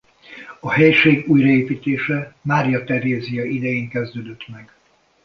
A 0.59 0.71
helység 0.71 1.29
újratelepítése 1.29 2.35
Mária 2.41 2.83
Terézia 2.83 3.45
idején 3.45 3.89
kezdődött 3.89 4.47
meg. 4.47 4.73